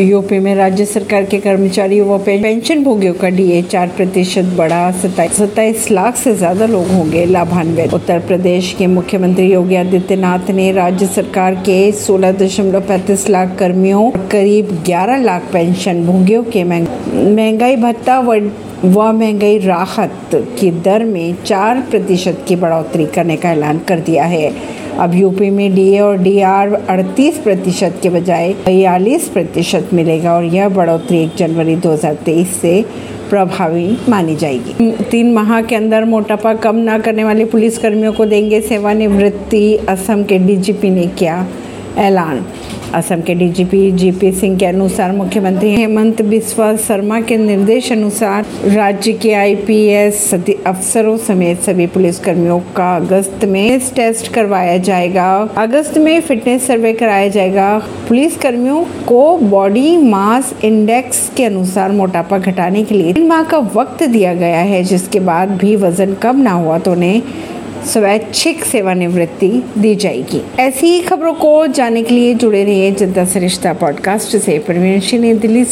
UP 0.00 0.38
में 0.38 0.54
राज्य 0.54 0.84
सरकार 0.84 1.24
के 1.24 1.38
कर्मचारियों 1.40 2.06
व 2.08 2.18
पेंशन 2.24 2.82
भोगियों 2.84 3.14
का 3.14 3.28
डीए 3.28 3.62
चार 3.62 3.88
प्रतिशत 3.96 4.52
बढ़ा 4.58 4.90
सत्ताईस 4.92 5.90
लाख 5.90 6.16
से 6.16 6.34
ज़्यादा 6.34 6.66
लोग 6.66 6.86
होंगे 6.88 7.24
लाभान्वित। 7.26 7.94
उत्तर 7.94 8.18
प्रदेश 8.26 8.72
के 8.78 8.86
मुख्यमंत्री 8.86 9.46
योगी 9.52 9.76
आदित्यनाथ 9.76 10.50
ने 10.50 10.70
राज्य 10.72 11.06
सरकार 11.06 11.54
के 11.66 11.80
सोलह 11.94 12.32
दशमलव 12.34 12.86
पैंतीस 12.88 13.28
लाख 13.28 13.56
कर्मियों, 13.58 14.10
करीब 14.30 14.70
ग्यारह 14.86 15.22
लाख 15.24 15.50
पेंशन 15.52 16.04
भोगियों 16.06 16.42
के 16.46 16.64
महँगाई 16.64 17.76
भत्ता 17.76 18.20
व 18.20 18.40
व 18.84 19.12
महँगाई 19.12 19.58
राहत 19.58 20.30
की 20.60 20.70
दर 20.82 21.04
में 21.04 21.34
चार 21.44 21.80
प्रतिशत 21.90 22.44
की 22.48 22.56
बढ़ोतरी 22.56 23.06
करने 23.06 23.36
का 23.36 23.50
ऐलान 23.50 23.78
कर 23.78 24.00
दिया 24.00 24.24
है। 24.26 24.50
अब 24.98 25.14
यूपी 25.14 25.50
में 25.50 25.74
डीए 25.74 25.98
और 26.00 26.16
डीआर 26.18 26.72
अड़तीस 26.88 27.36
प्रतिशत 27.38 28.00
के 28.02 28.10
बजाय 28.10 28.52
बयालीस 28.66 29.28
प्रतिशत 29.28 29.90
मिलेगा 29.92 30.32
और 30.32 30.44
यह 30.44 30.68
बढ़ोतरी 30.68 31.18
एक 31.18 31.36
जनवरी 31.36 31.76
2023 31.76 32.56
से 32.62 32.82
प्रभावी 33.30 33.96
मानी 34.08 34.34
जाएगी। 34.36 34.90
तीन 35.10 35.32
माह 35.32 35.60
के 35.62 35.76
अंदर 35.76 36.04
मोटापा 36.04 36.54
कम 36.54 36.76
ना 36.76 36.98
करने 36.98 37.24
वाले 37.24 37.44
पुलिस 37.44 37.78
कर्मियों 37.78 38.12
को 38.12 38.24
देंगे 38.26 38.60
सेवानिवृत्ति, 38.60 39.76
असम 39.88 40.24
के 40.24 40.38
डीजीपी 40.38 40.90
ने 40.90 41.06
किया 41.06 41.46
ऐलान। 41.98 42.44
असम 42.94 43.20
के 43.20 43.34
डीजीपी 43.34 43.90
जीपी 43.92 44.30
सिंह 44.32 44.56
के 44.58 44.66
अनुसार 44.66 45.12
मुख्यमंत्री 45.12 45.74
हेमंत 45.74 46.20
बिस्वा 46.22 46.74
शर्मा 46.76 47.20
के 47.20 47.36
निर्देश 47.36 47.90
अनुसार 47.92 48.46
राज्य 48.66 49.12
के 49.12 49.32
आईपीएस 49.34 50.32
अफसरों 50.34 51.16
समेत 51.18 51.60
सभी 51.60 51.86
पुलिस 51.86 52.18
कर्मियों 52.18 52.58
का 52.76 52.94
अगस्त 52.96 53.44
में 53.44 53.80
टेस्ट 53.96 54.32
करवाया 54.32 54.76
जाएगा। 54.78 55.28
अगस्त 55.56 55.98
में 55.98 56.20
फिटनेस 56.20 56.66
सर्वे 56.66 56.92
कराया 56.92 57.28
जाएगा। 57.28 57.66
पुलिस 58.08 58.36
कर्मियों 58.36 58.84
को 59.06 59.36
बॉडी 59.38 59.96
मास 59.98 60.54
इंडेक्स 60.64 61.30
के 61.36 61.44
अनुसार 61.44 61.92
मोटापा 61.92 62.38
घटाने 62.38 62.84
के 62.84 62.94
लिए 62.94 63.12
तीन 63.12 63.26
माह 63.26 63.42
का 63.42 63.58
वक्त 63.74 64.02
दिया 64.04 64.34
गया 64.34 64.60
है, 64.60 64.82
जिसके 64.84 65.20
बाद 65.20 65.50
भी 65.56 65.76
वज़न 65.76 66.14
कम 66.14 66.40
ना 66.40 66.52
हुआ 66.52 66.78
तो 66.78 66.92
उन्हें 66.92 67.22
स्वैच्छिक 67.86 68.64
सेवानिवृत्ति 68.64 69.62
दी 69.78 69.94
जाएगी। 69.94 70.42
ऐसी 70.58 70.86
ही 70.86 71.00
खबरों 71.00 71.34
को 71.34 71.66
जानने 71.66 72.02
के 72.02 72.14
लिए 72.14 72.34
जुड़े 72.34 72.64
रहिए 72.64 72.92
जनता 72.92 73.24
सरिश्ता 73.24 73.72
पॉडकास्ट 73.72 74.36
से। 74.36 74.58
परवीन 74.58 75.38
दिल्ली 75.38 75.64
से। 75.64 75.68